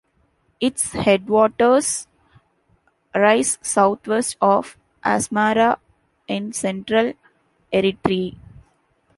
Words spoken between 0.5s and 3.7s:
Its headwaters rise